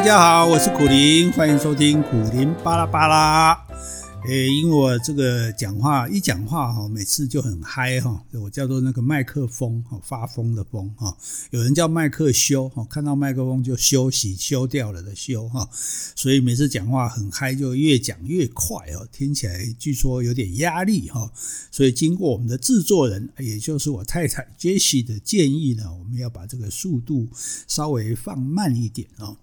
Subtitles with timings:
[0.00, 3.52] 大家好，我是苦林，欢迎收听苦林巴拉巴拉。
[4.26, 11.14] 诶，因为我这个讲话一讲话哈，每次就很嗨哈，我叫做那个麦克风哈，发疯的疯哈，
[11.50, 15.68] 有人叫麦克修哈，看到麦克风就休息休掉了的休哈，
[16.16, 21.30] 所以每次讲话很嗨，就越讲越快哦，听起来据说有点压力哈，
[21.70, 27.28] 所以经过我们的制作人，也就是我太太 Jesse 的建议呢，我们要把这个速度
[27.68, 29.36] 稍微放慢一点啊。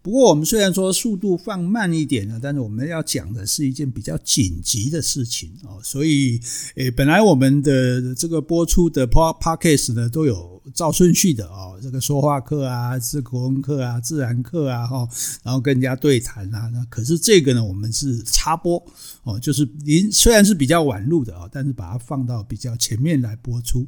[0.00, 5.80] 不过，我们虽然说速度放慢一点呢，但是我们要讲的是一件比较紧急的事情哦。
[5.82, 6.40] 所以，
[6.76, 10.57] 诶，本来我们的这个播出的 Podcast 呢，都有。
[10.74, 15.08] 照顺序的哦，这个说话课啊，是国文课啊，自然课啊，哈，
[15.42, 16.70] 然后跟人家对谈啊。
[16.72, 18.82] 那可是这个呢，我们是插播
[19.22, 23.86] 哦，就是您虽然是比较晚录的啊，但是把它放到比较前面来播出。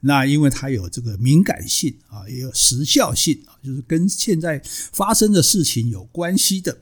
[0.00, 4.60] 那因为它有这个敏感性啊，也有时效性啊，就是跟现在
[4.92, 6.78] 发生的事情有关系的。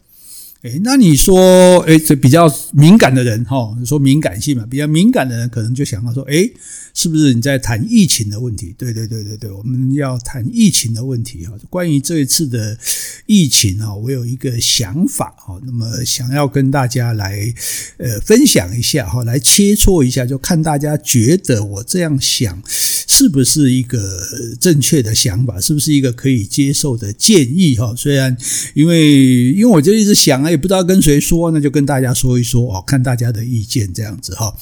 [0.63, 6.53] 诶，那你说，诶，这比较敏感的人哈，说敏感性嘛，比较敏感的人可能就想到说，诶。
[7.01, 8.75] 是不是你在谈疫情的问题？
[8.77, 11.55] 对对对对对，我们要谈疫情的问题哈。
[11.71, 12.77] 关于这一次的
[13.25, 17.55] 疫情哈，我有一个想法哈，那么想要跟大家来
[17.97, 24.21] 呃分享一下哈，来切磋一下，就看大家觉得我这样想是不是一个
[24.61, 27.95] 正确的想法，是不是一个可以接受的建议哈？
[27.97, 28.37] 虽然
[28.75, 34.55] 因为因为我就一直想啊，也不知道跟谁说，那就跟大家说一说哦，看大家的意见这样子哈。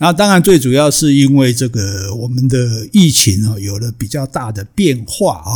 [0.00, 1.75] 那当然最主要是因为这个。
[1.76, 5.52] 呃，我们的疫情啊，有了比较大的变化啊，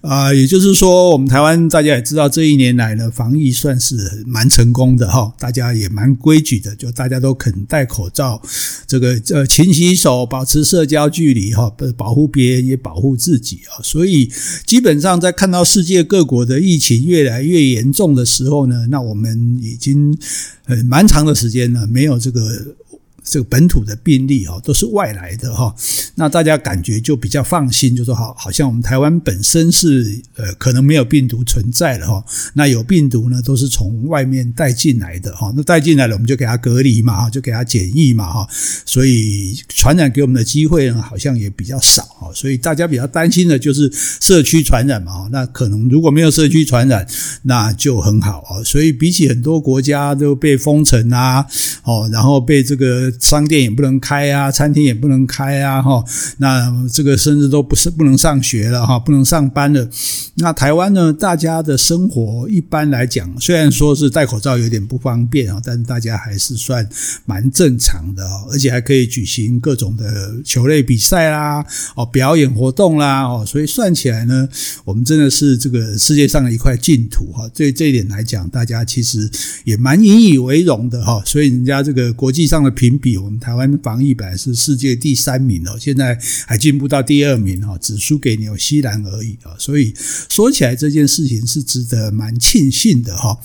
[0.00, 8.40] 啊，也就是说，我们台湾大家也知道，这一年来呢，防疫算是蛮成功的哈，大家也蛮规矩的，就大家都肯戴口罩，
[8.86, 14.32] 这个呃，勤洗手，保持社交距离哈，保护别人也保护自己啊，所以
[14.64, 20.16] 基本上在看到世界各国的疫情越来越严重的时候呢，那我们已经
[20.64, 22.76] 呃蛮长的时间了，没有这个。
[23.22, 25.74] 这个本土的病例哦都是外来的哈，
[26.14, 38.48] 那大家感觉就比较放心，就说好，好像我们台湾本身是呃可能没有病毒存在了哈，那有病毒呢都是从外面带进来的哈，那带进来了我们就给他隔离嘛哈，就给他检疫嘛哈，
[38.84, 47.06] 所以传染给我们的机会呢好像也比较少哈，所以大家比较担心的就是社区传染嘛哈，那可能如果没有社区传染
[47.42, 51.46] 那就很好啊，所以比起很多国家都被封城啊，
[51.84, 53.10] 哦，然后被这个。
[53.20, 56.04] 商店也不能开啊，餐厅也不能开啊，哈，
[56.38, 59.88] 那这个甚至都不是不能上学了哈，不能上班了。
[60.36, 66.88] 那台湾呢，大家的生活一般来讲，虽然说是戴口罩有点不方便啊，但是大家还是算
[67.26, 71.64] 蛮正常的哦，而且还可以举行各种的球类比赛啦，
[71.94, 74.48] 哦，表演活动啦，哦，所以算起来呢，
[74.84, 77.46] 我们真的是这个世界上的一块净土哈。
[77.54, 79.28] 对这一点来讲，大家其实
[79.64, 81.22] 也蛮引以为荣的哈。
[81.26, 89.56] 所以人家这个国际上的评比，我们台湾防疫本来是世界第三名哦，现在还进步到第二名哈，只输给纽西兰而已啊。
[89.58, 89.94] 所以
[90.28, 93.40] 说起来这件事情是值得蛮庆幸的哈。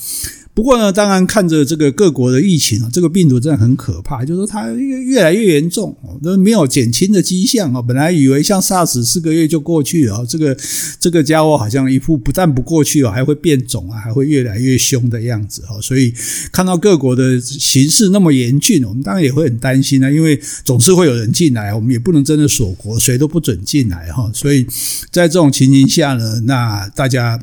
[0.55, 5.93] 不过呢，当然看着这个各国的疫情啊，这个病毒真的很可怕，就是说它越越来越严重，
[6.23, 7.81] 都没有减轻的迹象啊。
[7.81, 10.57] 本来以为像 SARS 四个月就过去了，这个
[10.97, 15.77] 这个家伙好像一副不但不过去了，还会变种啊，还会越来越凶的样子哈。
[15.81, 16.13] 所以
[16.53, 24.31] 看到各国的形势那么严峻，我们当然也会很担心啊，因为总是会有人进来，我们也不能真的锁国，谁都不准进来哈。
[24.33, 24.65] 所以
[25.11, 27.37] 在这种情形下呢，那大家。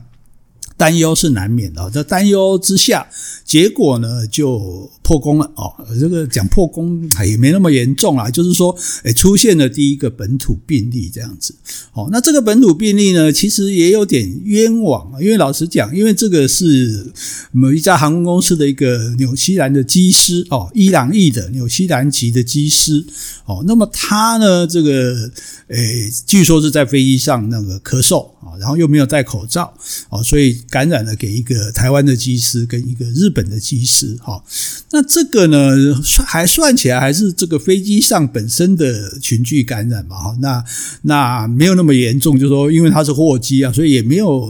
[0.83, 3.07] 担忧是难免的，在担忧之下，
[3.45, 5.73] 结果呢就破功了哦。
[6.01, 11.55] 这个讲破功也没那么严重啦，就是说，诶，出现了第一个本土病例这样子。
[11.93, 17.13] 哦，那这个本土病例呢，其实也有点冤枉，因为老实讲，因为这个是
[17.53, 23.07] 某一家航空公司的一个纽西兰的机师哦，伊朗裔的纽西兰籍的机师
[23.45, 25.31] 哦，那么他呢，这个
[25.69, 29.73] 诶，据说是在飞机上那个咳嗽啊，然后又没有戴口罩
[30.09, 30.61] 哦，所以。
[30.73, 34.43] 感染了给一个台湾的机师跟一个日本的机师，哈，
[34.91, 40.65] 那这个呢，还算起来还是这个飞机上本身的群聚感染嘛，哈，那
[41.03, 44.49] 那没有那么严重，就是说因为它是货机啊，所以也没有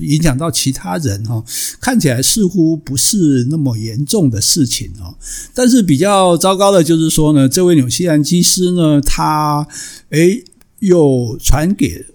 [0.00, 1.44] 影响到其他人，哈，
[1.80, 5.12] 看起来似乎不是那么严重的事情，哈，
[5.52, 9.66] 但是比较糟糕的就是说呢，这位纽西兰机师呢，他
[10.10, 10.44] 诶
[10.78, 12.06] 又传给。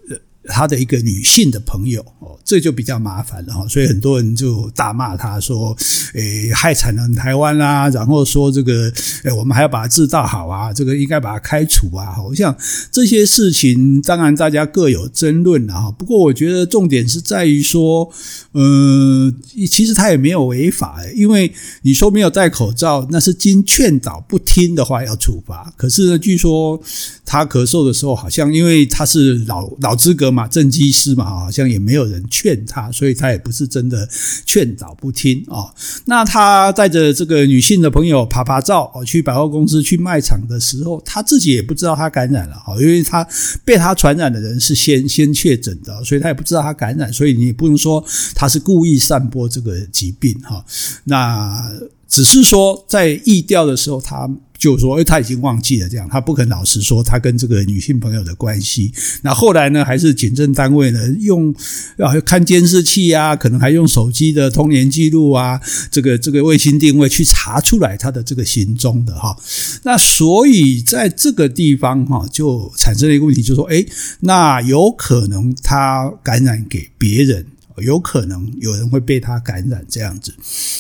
[0.48, 2.06] 他的一个女性的朋友，
[2.46, 3.68] 这就比较麻烦了哈。
[3.68, 5.76] 所以很多人就大骂他说
[6.14, 8.92] ：“诶，害惨了台湾啦！”然后说这个，
[9.24, 12.12] 诶，我们还要把它制造好啊，这个应该把它开除啊。
[12.12, 12.56] 好像
[12.92, 15.92] 这些事情，当然大家各有争论了哈。
[15.92, 18.08] 不过我觉得重点是在于说，
[18.52, 19.34] 呃，
[19.68, 21.52] 其实他也没有违法，因为
[21.82, 25.74] 你说没有戴口罩，那是经劝导不听的话要处罚。
[25.76, 26.80] 可是呢，据说
[27.26, 30.26] 他咳嗽的时候，好像因为他是老老资格。
[30.36, 34.06] 嘛，正机师嘛，好像也没有人劝他，所以他也不是真的
[34.46, 35.72] 劝导不听啊。
[36.04, 43.26] 那他带着这个女性的朋友趴趴走哦，去百货公司去卖场的时候，他自己也不知道他感染了啊，因为他
[43.64, 48.04] 被他传染的人是先先确诊的，所以他也不知道他感染，所以你也不能说
[48.34, 50.66] 他是故意散播这个疾病哈。
[51.06, 51.72] 那
[52.10, 54.30] 只是说在疫调的时候他。
[54.66, 58.92] 就说，哎，他已经忘记了这样，他不肯老实说他跟这个女性朋友的关系。
[59.22, 61.54] 那后来呢，还是警政单位呢用
[62.00, 69.38] 啊看监视器啊，可能还用手机的通联记录啊，这个这个卫星定位去查出来他的这个行踪的哈。
[69.84, 73.86] 那所以在这个地方哈，就产生了一个问题，就说，哎，
[74.22, 77.46] 那有可能他感染给别人。
[77.84, 80.34] 有可能有人会被他感染这样子，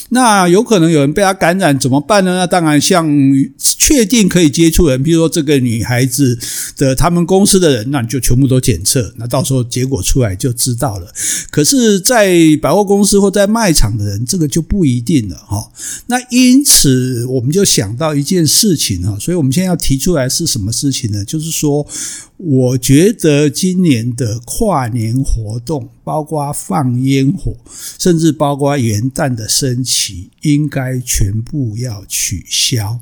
[0.09, 2.37] 那有可能有人被他感染怎么办呢？
[2.37, 3.07] 那当然，像
[3.57, 6.37] 确定可以接触人，比如说这个女孩子
[6.77, 11.07] 的他们公司的人，那你就全部都检测，那到时候结果出来就知道了。
[11.51, 15.71] 可是，在百货公司或在卖场的人，这个就不一定了哈。
[16.07, 21.25] 那因此，我们就想到一件事情哈，所以我们现在要提出来是什么事情呢？
[21.25, 21.85] 就是说。
[22.37, 27.57] 我觉得今年的跨年活动，包括放烟火，
[27.99, 33.01] 甚至包括元旦的升旗，应该全部要取消。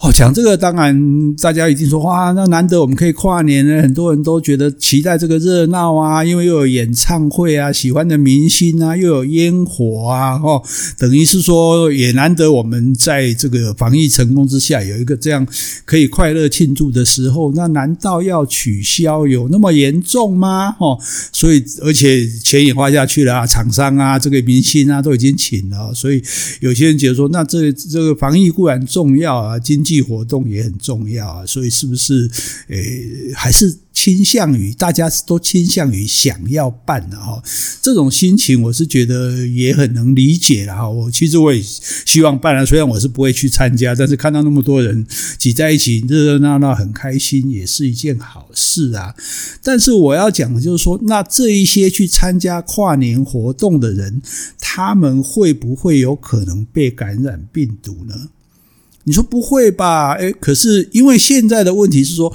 [0.00, 10.62] 哦，讲这个当然，大家一定说哇，那难得我们可以跨年呢，很多人都觉得期待这个热闹啊，因为又有演唱会啊，喜欢的明星啊，又有烟火啊，哦，
[10.96, 15.44] 等于是说也难得我们在这个防疫成功之下有一个这样
[15.84, 20.76] 可以快乐庆祝的时候，那难道要取消有那么严重吗？
[20.78, 20.96] 哦，
[21.32, 26.22] 所以而且钱也花下去了啊，厂商啊，这个明星啊都已经请了，所以
[26.60, 32.30] 有些人觉得说，那这这个防疫固然重要啊，经济活动也很重要啊，所以是不是
[32.68, 37.42] 诶还是倾向于大家都倾向于想要办的哈？
[37.82, 40.88] 这种心情我是觉得也很能理解了哈。
[40.88, 45.06] 我其实我也希望办了，虽然我是不会去参加，但是看到那么多人
[45.38, 49.14] 挤在一起，热热闹闹，很开心，也是一件好事啊。
[49.62, 54.22] 但是我要讲的就是说，那这一些去参加跨年活动的人，
[54.60, 58.28] 他们会不会有可能被感染病毒呢？
[59.08, 60.12] 你说不会吧？
[60.12, 62.30] 诶，可是因为现在的问题是说，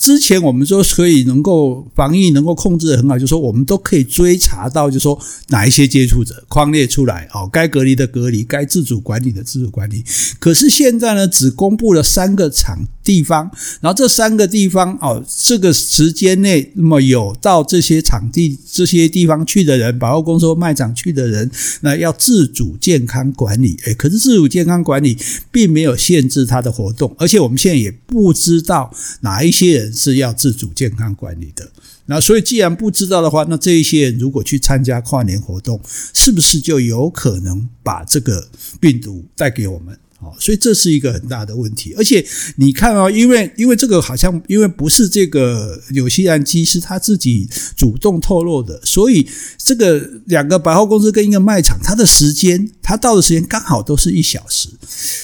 [0.00, 10.04] 之前我们说可以能够防疫能够控制得很好，就是说我们都可以追查到，就是说哪一些接触者框列出来，哦，该隔离的隔离，该自主管理的自主管理。
[10.38, 13.50] 可是现在呢，只公布了三个场地方，
[13.80, 21.50] 然后这三个地方哦，这个时间内那么有到这些场地这些地方去的人，百货公司卖场去的人，
[21.80, 23.76] 那要自主健康管理。
[23.84, 25.16] 诶，可是自主健康管理
[25.50, 31.70] 并没有限制他的活动，而且我们现在也不知道哪一些人是要自主健康管理的。
[32.06, 35.80] 那所以既然不知道的话，那这一些人如果去参加跨年活动，
[36.12, 38.48] 是不是就有可能把这个
[38.80, 39.96] 病毒带给我们？
[40.22, 42.24] 哦，所以这是一个很大的问题，而且
[42.54, 54.68] 你看哦，因为因为这个好像因为不是这个纽西兰机是他自己主动透露的，所以这个两个百货公司跟一个卖场，它的时间，他到的时间刚好都是一小时，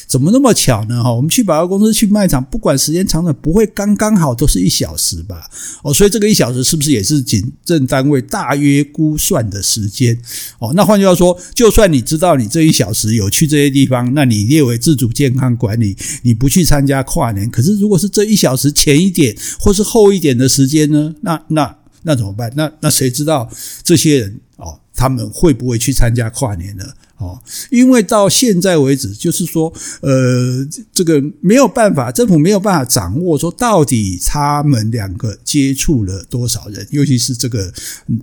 [0.09, 1.01] 怎么那么巧呢？
[1.01, 5.49] 哈，我们去百货公司去卖场，不管时间长短，不会刚刚好都是一小时吧？
[5.85, 10.19] 哦，所以这个一小时是不是也是警政单位大约估算的时间？
[10.59, 14.77] 哦，那换句话说，就算你知道你这一小时有去这些地方，那你列为。
[14.89, 21.15] 自主健康管理，你不去参加跨年，可是如果是这一小时前一点或是后一点的时间呢？
[21.21, 22.51] 那那那怎么办？
[22.57, 23.47] 那那谁知道
[23.83, 26.87] 这些人哦，他们会不会去参加跨年呢？
[27.19, 27.37] 哦，
[27.69, 29.73] 因为到现在为止，就是说，
[30.03, 37.73] 呃，这个没有办法，政府没有办法掌握说到底他们两个接触了多少人，尤其是这个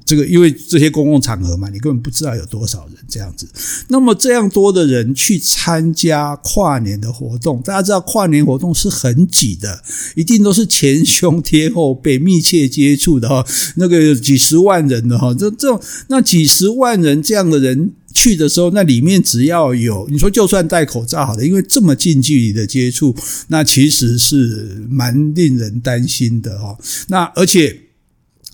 [0.06, 3.46] 这个，因为这些公共场合嘛，你根本不知道有多少人这样子。
[3.90, 9.84] 那么这样多的人去参加跨年的活动，大家知道跨年活动是很挤的，
[10.16, 17.92] 一定都是前胸贴后背、密切接触的哈，那个几十万人的哈，这这种那几十万人这样的人。
[18.16, 23.14] 去的时候，那里面只要有你说，就算戴口罩好了，因为这么近距离的接触，
[23.50, 26.78] 那其实是蛮令人担心的哈。
[27.10, 27.82] 那而且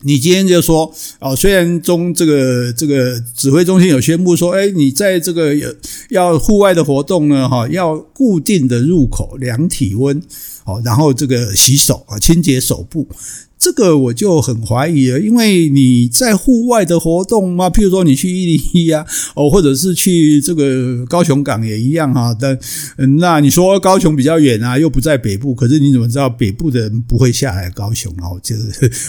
[0.03, 5.55] 你今天就说哦，虽然中这个这个指挥中心有宣布说，哎，你在这个
[6.09, 10.19] 要户外的活动呢，哈，要固定的入口量体温，
[10.65, 13.07] 哦，然后这个洗手啊，清洁手部。
[13.61, 22.35] 这个我就很怀疑了，因为你在户外的活动嘛，譬如说你去一零一啊，哦，或者是去这个高雄港也一样哈。
[22.39, 22.57] 但
[23.19, 28.11] 那你说高雄比较远啊，又不在北部，可是你怎么知道北部的人不会下来高雄？
[28.17, 28.55] 然后就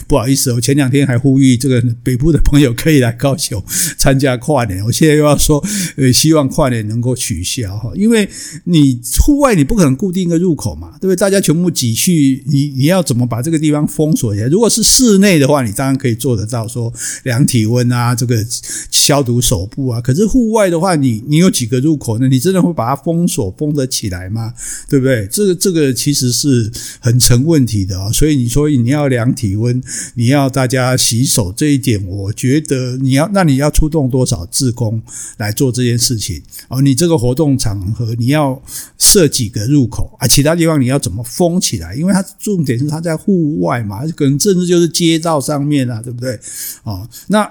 [0.06, 3.64] 不好意思，我前两天还呼吁这个北部的朋友可以来高雄
[3.96, 5.64] 参加跨年，我现在又要说，
[5.96, 8.28] 呃，希望跨年能够取消哈，因为
[8.64, 11.16] 你户外你不可能固定一个入口嘛，对不对？
[11.16, 14.41] 大家全部挤去，你你要怎么把这个地方封锁？
[14.48, 16.92] 如果是室内的话，你当然可以做得到，说
[17.24, 18.44] 量体温啊，这个
[18.90, 20.00] 消毒手部啊。
[20.00, 22.28] 可是户外的话，你你有几个入口呢？
[22.28, 24.54] 你真的会把它封锁封得起来吗？
[24.88, 25.26] 对不对？
[25.30, 26.70] 这个这个其实是
[27.00, 28.10] 很成问题的啊。
[28.12, 29.82] 所以你说你要量体温，
[30.14, 35.02] 你要大家洗手这一点，我觉得你要那你要出动多少志工
[35.38, 36.42] 来做这件事情？
[36.68, 38.62] 哦，你这个活动场合你要
[38.98, 40.26] 设几个入口啊？
[40.26, 41.94] 其他地方你要怎么封起来？
[41.94, 46.38] 因为它重点是它在户外嘛，跟甚至就是街道上面啊，对不对？
[46.84, 47.50] 哦，那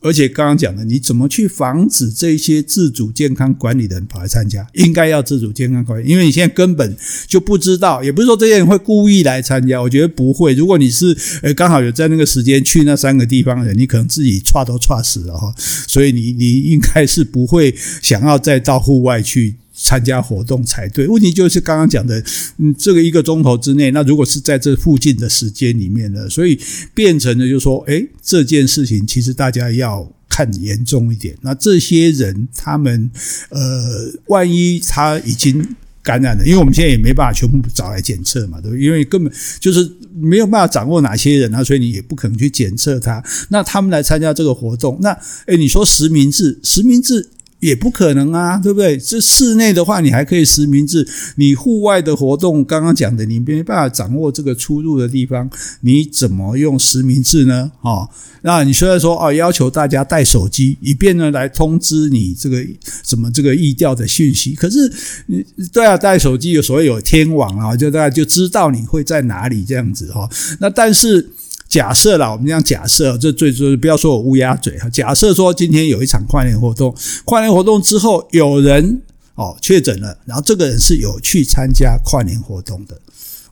[0.00, 4.66] 而且刚刚讲的，你怎么去防止这些自主健康管理的人跑来参加？
[4.72, 6.96] 应该要自主健康管理，因为你现在根本
[7.28, 10.52] 就不知道，也不是说这些人会故意来参加，我觉得不会。
[10.54, 17.72] 如果你是呃刚好有在那个时间去那三个地方的人，你可能自己剉都剉死了哈，所以你你应该是不会
[18.02, 19.54] 想要再到户外去。
[19.80, 22.20] 参加活动才对，问题就是刚刚讲的，
[22.56, 26.58] 嗯，这个一个钟头之内，那如果是在这附近的时间里面呢，所以
[26.92, 31.36] 变成了就是说，诶，这件事情其实大家要看严重一点。
[31.42, 33.08] 那这些人他们，
[33.50, 38.84] 呃，万一他已经感染了，因为我们现在也没办法全部找来检测嘛，对不对？
[38.84, 43.22] 因为根本就是没有办法掌握哪些人啊，所以你也不可能去检测他。
[43.50, 45.16] 那他们来参加这个活动，那
[45.46, 47.28] 诶，你说实名制，实名制。
[47.60, 48.96] 也不可能啊，对不对？
[48.96, 51.02] 这室内的话，你还可以实名制；
[51.36, 55.50] 你户外的活动，刚刚讲的，你没办法掌握这个出入的地方，
[55.80, 57.72] 你怎么用实名制呢？
[57.80, 58.08] 哦，
[58.42, 62.64] 那你虽然说哦，要求大家带手机，以便呢来通知你这个
[63.04, 64.92] 什么这个疫调的讯息，可是
[65.26, 70.28] 你对啊，带手机有所谓有天网啊，就大家就知道你会在哪里这样子哈。
[70.60, 71.30] 那但是。
[71.68, 74.88] 假设啦，我们这样假设，这最最不要说我乌鸦嘴哈。
[74.88, 76.94] 假设说今天有一场跨年活动，
[77.26, 79.02] 跨年活动之后有人
[79.34, 82.98] 哦确诊了，然后这个人是有去参加跨年活动的，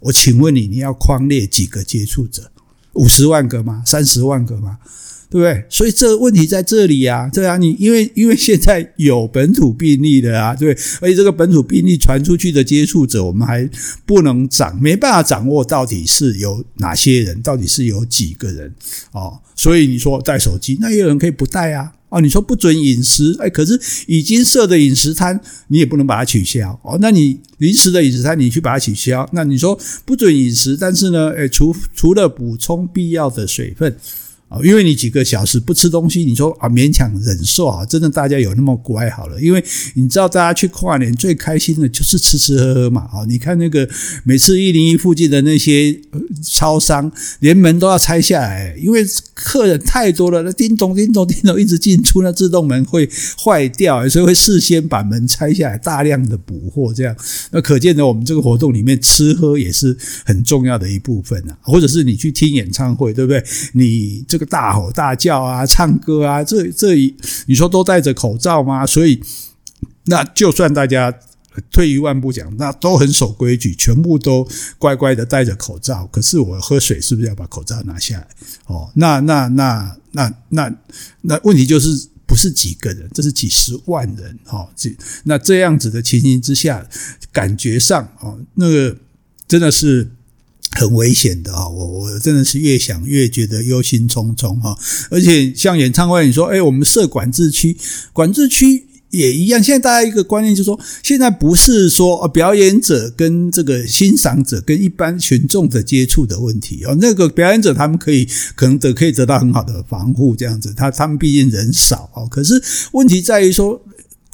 [0.01, 2.51] 我请问你，你要框列几个接触者？
[2.95, 3.83] 五十万个吗？
[3.85, 4.79] 三十万个吗？
[5.29, 5.65] 对不对？
[5.69, 13.69] 所以这个问题在这里啊，对啊，你因为因为现在有本土病例的啊，对，而且这个本土病例传出去的接触者，我们还
[14.05, 18.73] 不能掌，没办法掌握到底是有哪些人，到底是有几个人
[19.13, 19.41] 哦。
[19.55, 21.93] 所以你说带手机，那也有人可以不带啊。
[22.09, 26.97] 哦，你说不准饮食，哎，可是已经设的饮食摊，你也不能把它取消哦。
[27.01, 33.97] 那你临时的饮食摊，你去把它取消，那你说不准饮食，但是呢，哎，除除了补充必要的水分。
[34.49, 39.41] 啊，因为你几个小时不吃东西，你说啊勉强忍受啊，真的大家有那么乖好了？
[39.41, 39.63] 因为
[39.95, 43.25] 你知道大家去跨年最开心的就是吃吃喝喝嘛啊！
[43.27, 43.89] 你看那个
[44.23, 46.01] 每次一零一附近的那些
[46.45, 47.11] 超商，
[47.41, 53.09] 连门都要拆下来，因为客人太多了，那叮咚叮咚叮咚一直进出，那自动门会
[53.45, 57.17] 坏掉，所以会事先把门拆下来，大量的补货这样。
[57.51, 63.43] 那可见呢我们这个活动里面吃喝也是很重要的一部分啊，或者是你去听演唱会，对不对？
[63.73, 67.15] 你这个大吼大叫啊，唱歌啊，这这一
[67.47, 68.87] 你说都戴着口罩吗？
[68.87, 69.23] 所以，
[70.05, 71.13] 那就算大家
[71.71, 74.49] 退一万步讲，那都很守规矩，全部都
[74.79, 76.07] 乖乖的戴着口罩。
[76.07, 78.29] 可是我喝水是不是要把口罩拿下来？
[78.67, 80.73] 哦，那那那那那
[81.23, 84.69] 那问题就是不是几个人，这是几十万人哦。
[84.75, 86.87] 这那这样子的情形之下，
[87.33, 88.97] 感觉上哦，那个
[89.47, 90.11] 真的是。
[90.77, 91.67] 很危险的啊！
[91.67, 94.77] 我我真的是越想越觉得忧心忡忡哈。
[95.11, 97.77] 而且像演唱会，你说，哎，我们设管制区，
[98.13, 99.63] 管制区也一样。
[99.63, 106.97] 现在大家一个观念就是说，现在不是说表演者跟这个欣赏者跟一般群众的接触的问题哦。
[107.01, 112.29] 那个表演者他们可以可能得可以得到很好的防护，这样子，他他们毕竟人少哦。
[112.31, 113.81] 可是问题在于说。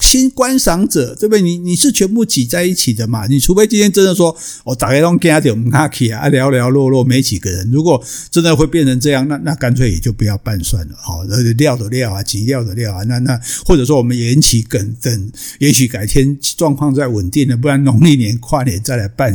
[0.02, 1.40] 新观赏者，对不对？
[1.40, 3.28] 你你是全部挤在一起的嘛？
[3.28, 7.70] 你除非今天真的说，我打开通给他点我们卡起啊，聊聊落落没几个人。
[7.70, 11.22] 如果真的会变成这样，那那干脆也就不要办算了，好，
[11.56, 19.32] 料的料啊，挤料的料啊，那那或者说我们延期等等，也许改天状况再稳定了，不然农历年跨年再来办，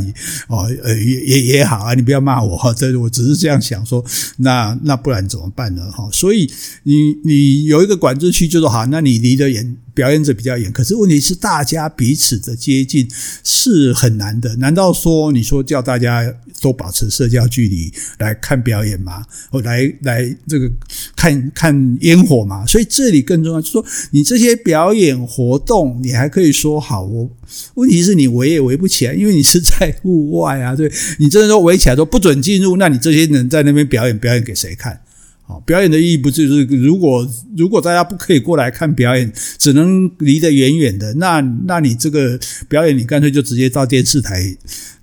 [0.48, 4.04] 哦，呃，也也也好啊，你不要骂我哈，这我只是这样想说，
[4.36, 5.90] 那那不然怎么办呢？
[5.90, 6.50] 哈，所以
[6.82, 9.76] 你你有一个管制区就说好，那你离得远。
[9.98, 13.08] 表演者比较远，可是问题是大家彼此的接近
[13.42, 14.54] 是很难的。
[14.58, 19.26] 难道说你说叫大家都保持社交距离来看表演吗？
[19.50, 20.70] 或来来这个
[21.16, 22.64] 看看烟火吗？
[22.64, 27.28] 所以这里更重要，就是说你这些表演活动，你还可以说好，我
[27.74, 30.76] 问题是你围也围不起来，因为你是在户外啊。
[30.76, 30.88] 对，
[31.18, 35.00] 你真的说围起来说不准进入，那你这些人在那边表演，表演给谁看？
[35.48, 37.26] 好，表演的意义不就是如果
[37.56, 42.38] 如果大家不可以过来看表演，只能离得远远的，那那你这个
[42.68, 44.54] 表演，你干脆就直接到电视台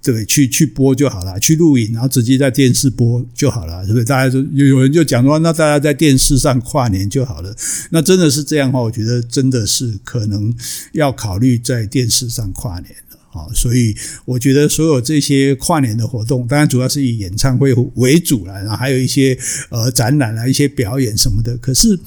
[0.04, 4.06] 对去去播就好了，去录影，然后直接在电视播就好了，是不是？
[4.06, 7.52] 大家就有有人就讲说，那大家在电视上跨年就好了。
[7.90, 10.54] 那真的是这样的话，我觉得真的是可能
[10.92, 12.96] 要考虑在电视上跨年。
[13.36, 19.38] 啊，所以我觉得所有这些跨年的活动，当然主要是以演唱会为主了，然后还有一些
[19.70, 21.58] 呃展览啊、一些表演什么的。
[21.58, 22.00] 可是，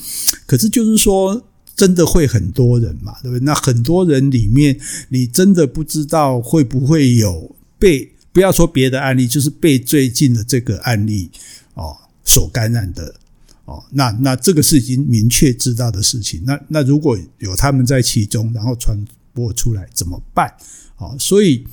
[0.47, 3.45] 可是就是说，真的会很多人嘛，对不对？
[3.45, 4.81] 那很多人里面，
[5.11, 11.31] 你真的不知道会不会有被，不要说别的案例，就是被最近的这个案例
[11.75, 11.95] 哦
[12.25, 13.15] 所感染的
[13.67, 13.85] 哦。
[13.91, 16.43] 那那这个是已经明确知道的事情。
[16.47, 18.99] 那那如果有他们在其中，然后传
[19.35, 20.53] 播出来怎么办？
[20.99, 21.64] 好，所以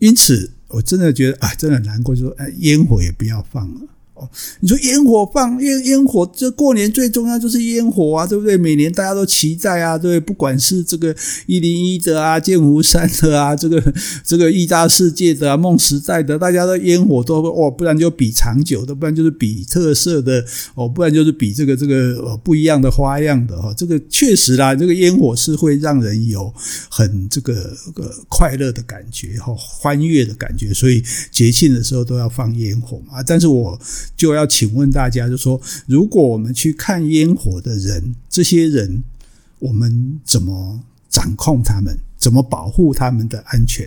[0.00, 3.80] 因此，我真的觉得啊，真的很难过，就说哎，烟火也不要放了。
[4.14, 4.30] 哦，
[4.60, 8.56] 你说烟火放烟烟火，这过年最重要就是烟火啊，对不对？
[8.56, 10.34] 每年大家都期待啊，对不？
[10.34, 11.14] 管是这个
[11.46, 13.80] 一零一的啊，剑湖山的啊，这个
[14.24, 20.44] 这个义大世界的啊，梦时代的，大家的烟火都哦，不然就比长久的，不然就是比特色的
[20.74, 23.72] 哦，不然就是比这个这个呃不一样的花样的哈。
[23.76, 26.52] 这个确实啦，这个烟火是会让人有
[26.90, 27.54] 很这个
[27.94, 33.22] 个快乐的感觉哈，欢悦的感觉，所以节庆的时候都要放烟火嘛。
[33.22, 33.80] 但是我。
[34.16, 39.02] 就要请问大家，就说如果我们去看烟火的人，这些人
[39.58, 41.96] 我们怎么掌控他们？
[42.16, 43.86] 怎么保护他们的安全？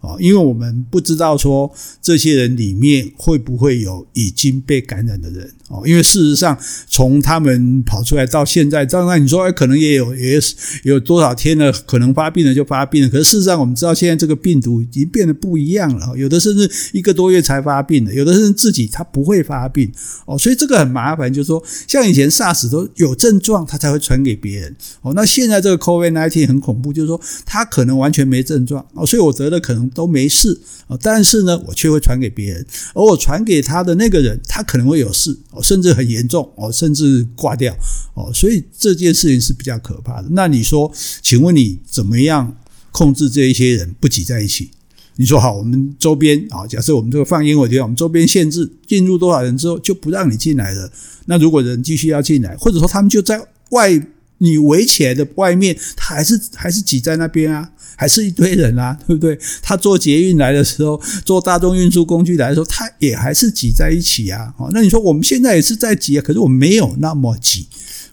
[0.00, 10.40] 哦，因为我们不知道说这些人里面会不会有已经被感染的人哦，因为事实上从他们跑出来到现在，当然你说哎，可能也有也
[10.84, 13.10] 有多少天了，可能发病了就发病了。
[13.10, 19.92] 可是事实上我们知道现在这个病毒已经变得不一样了，有的甚至一个多月才发病的，有的甚至自己他不会发病
[20.24, 21.30] 哦，所以这个很麻烦。
[21.30, 25.12] 就是说像以前 SARS 都有症状，他才会传给别人哦。
[25.14, 29.89] 那现在这个 COVID-19 很恐怖，就是说他可能完全没症状哦，所以我得了可能。
[29.94, 37.74] 都没事啊，但是呢，我却会传给别人，而我传给他的那个人，他可能会有事哦，甚至很严重哦，甚至挂掉
[38.14, 40.28] 哦，所以这件事情是比较可怕的。
[40.30, 40.90] 那你说，
[41.22, 42.56] 请问你怎么样
[42.92, 44.70] 控制这一些人不挤在一起？
[45.16, 50.90] 你说好，我们周边啊，假设我们这个放烟火地，我们周边限制进入多少人之后就不让你进来了。
[51.26, 54.06] 那如果人继续要进来，或者说他们就在外。
[54.42, 59.38] 你围起来的外面，他还是还是挤在那边啊，还是一堆人啊，对不对？
[59.62, 64.52] 他坐捷运来的时候，坐大众运输工具来的时候，他也还是挤在一起啊。
[64.58, 67.68] 哦，那你说我们现在也是在挤啊，可是我没有那么挤。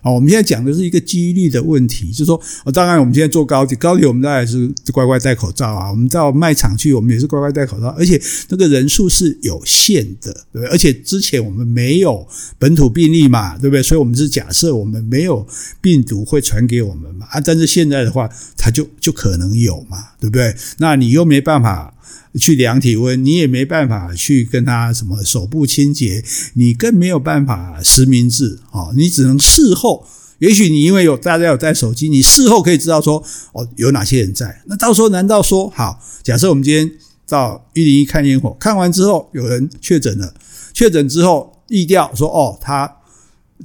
[0.08, 2.42] 好，我们现在讲的是一个几率的问题，就是说，
[2.72, 5.92] 当然我们现在坐高铁，高铁我们当然是乖乖戴口罩啊。
[5.92, 8.18] 我们到卖场去，我们也是乖乖戴口罩，而且
[8.48, 10.68] 那个人数是有限的，对不对？
[10.68, 12.26] 而且之前我们没有
[12.58, 13.84] 本土病例嘛，对不对？
[13.84, 15.46] 所以我们是假设我们没有
[15.82, 17.28] 病毒会传给我们嘛。
[17.30, 20.56] 啊，但是现在的话，它就就可能有嘛，对不对？
[20.78, 21.94] 那你又没办法。
[22.40, 28.92] 去量体温，你也没办法去跟他什么手部清洁，你更没有办法实名制啊！
[28.96, 30.06] 你只能事后，
[30.40, 34.62] 也许你因为有大家有带手机，你事后可以知道说哦有哪些人在。
[34.66, 36.00] 那到时候难道说好？
[36.22, 36.92] 假设我们今天
[37.28, 40.34] 到一零一看烟火，看完之后有人确诊了，
[40.74, 42.98] 确诊之后疫调说哦他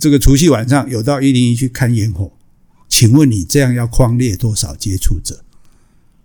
[0.00, 2.32] 这个除夕晚上有到一零一去看烟火，
[2.88, 5.41] 请问你这样要框列多少接触者？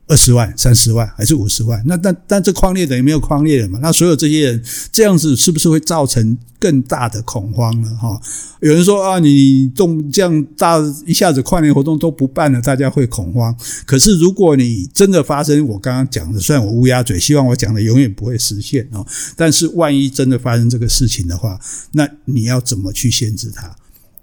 [0.08, 1.84] 二十万、三十万还是五十万？
[1.86, 3.78] 那但但这匡列等于没有匡列了嘛？
[3.82, 7.94] 那所有这些人这样子是不是会造成更大的恐慌呢？
[8.02, 8.20] 哈，
[8.62, 13.54] 有人说啊，你动这样大一下子跨年活动都不办了，大家会恐慌。
[13.86, 21.60] 可是如果你真的发生我刚刚讲的，虽然我乌鸦嘴，希望我讲的永远不会实现哦，但是万一真的发生这个事情的话，
[21.92, 23.76] 那你要怎么去限制它？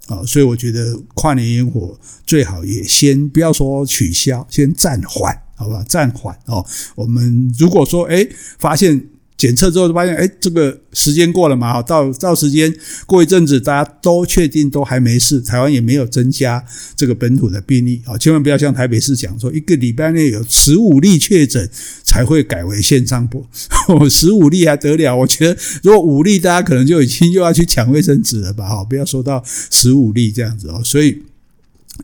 [0.07, 5.83] 啊，所以我觉得跨年烟火最好也先不要说取消，先暂缓，好吧？
[5.87, 6.65] 暂缓哦。
[6.95, 9.07] 我们如果说诶发现。
[9.37, 12.73] 检测之后就发现，哎，这个时间过了嘛，好，到到时间
[13.05, 16.63] 过一阵子，大家都确定都还没事，台湾也没有增加
[16.95, 21.69] 这个本土的病例，啊，千万不要像台北市讲说，一个礼拜内有十五例确诊
[22.01, 23.45] 才会改为线上播，
[24.09, 25.13] 十五例还得了？
[25.17, 31.23] 我觉得如果五例，大家可能就已经又要去抢卫生纸了吧，哈，不要说到十五例这样子哦，所以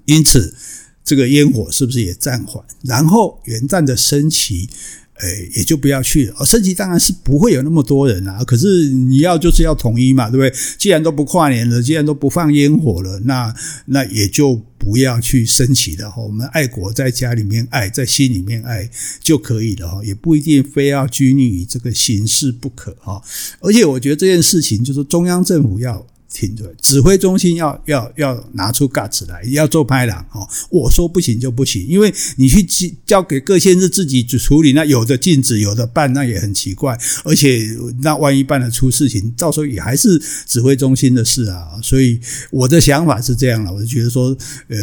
[0.04, 0.54] 因此
[1.12, 2.64] 这个烟火是不是也暂缓？
[2.84, 4.70] 然后元旦的升旗。
[5.24, 6.36] 诶，也就不要去了。
[6.40, 8.44] 哦，升旗当然是不会有那么多人啊。
[8.44, 10.52] 可是你要就是要统一嘛，对不对？
[10.80, 13.54] 既然都不跨年了，既然都不放烟火了，那
[13.86, 16.10] 那也就不要去升旗了。
[16.10, 18.90] 哈，我们爱国在家里面爱，在心里面爱
[19.22, 19.88] 就可以了。
[19.88, 22.92] 哈，也不一定非要拘泥于这个形式不可。
[23.00, 23.22] 哈，
[23.60, 26.04] 而且我觉得这件事情就是中央政府要。
[26.34, 30.48] 挺对，指挥中心要要要拿出 guts 来，要做拍档哦。
[30.70, 32.66] 我说不行就不行，因为你去
[33.06, 36.98] 交给各县市自己去处理，那有的禁止，有的办，那也很奇怪。
[37.26, 37.68] 而且
[38.00, 41.68] 那万一办了出事情，到时候也还是指挥中心的事啊。
[41.84, 44.36] 所以我的想法是这样了，我就觉得说，
[44.70, 44.78] 呃，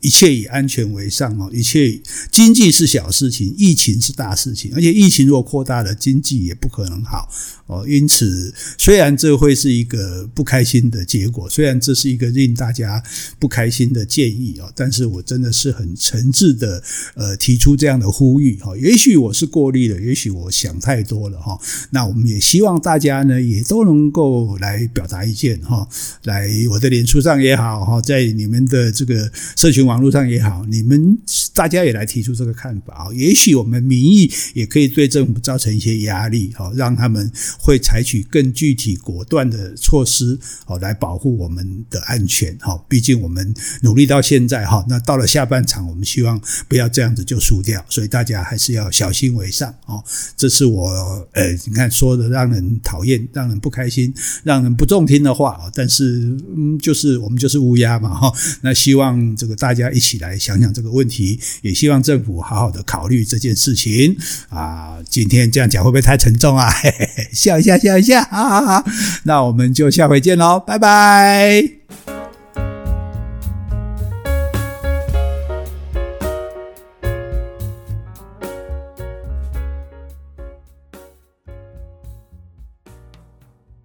[0.00, 1.48] 一切以安全为上哦。
[1.52, 2.00] 一切
[2.32, 7.28] 经济是小事情，疫情是大事情，而且疫情如果扩大了，经济也不可能好
[7.66, 7.86] 哦。
[7.88, 13.02] 因此，虽然这会是一个不开心的结果，虽然这是一个令大家
[13.38, 16.82] 不开心的建议啊，但是我真的是很诚挚的
[17.14, 18.76] 呃提出这样的呼吁哈。
[18.76, 21.58] 也许我是过虑了，也许我想太多了哈。
[21.90, 25.86] 那我们也希望大家呢也都能够来表达意见哈，
[26.24, 31.18] 来我的脸书上也好哈，在你们的这个社群网络上也好，你们
[31.52, 33.12] 大家也来提出这个看法啊。
[33.14, 40.38] 也许我们民意也可以对政府造成一些压力哈，让他们会采取更具体果断的措施。
[40.64, 42.80] 好，来保护我们的安全哈。
[42.88, 50.02] 毕竟我们努力到现在哈，那到了下半场，我们希望不要这样子就输掉，所以大家还是要小心为上哦。
[50.36, 50.88] 这是我
[51.32, 54.12] 呃，你看说的让人讨厌、让人不开心、
[54.42, 58.32] 让人不中听的话，但是嗯，就是我们就是乌鸦嘛哈。
[58.62, 64.16] 那希望这个大家一起来想想这个问题，也希望政府好好的考虑这件事情
[64.48, 64.98] 啊。
[65.08, 66.70] 今天这样讲会不会太沉重啊？
[66.70, 68.84] 嘿嘿嘿，笑一下，笑一下，好好好。
[69.24, 70.43] 那我们就下回见喽。
[70.44, 72.13] 好拜拜。